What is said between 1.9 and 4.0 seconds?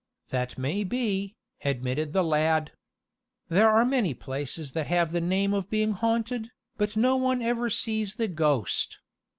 the lad. "There are